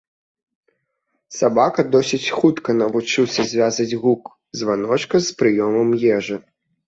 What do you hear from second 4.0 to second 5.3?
гук званочка